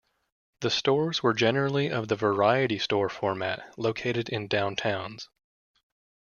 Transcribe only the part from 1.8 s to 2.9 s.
of the variety